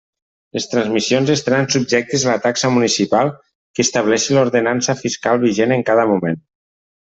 [0.57, 6.11] Les transmissions estaran subjectes a la taxa municipal que estableixi l'ordenança fiscal vigent en cada
[6.15, 6.45] moment.